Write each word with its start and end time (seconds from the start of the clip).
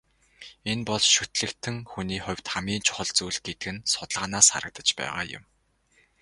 Энэ 0.71 0.83
бол 0.89 1.03
шүтлэгтэн 1.13 1.75
хүний 1.91 2.21
хувьд 2.25 2.45
хамгийн 2.51 2.83
чухал 2.87 3.09
зүйл 3.17 3.39
гэдэг 3.47 3.69
нь 3.73 3.83
судалгаанаас 3.91 4.47
харагдаж 4.53 4.89
байгаа 4.99 5.23
юм. 5.37 5.43